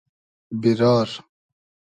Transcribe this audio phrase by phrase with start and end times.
[0.61, 1.09] بیرار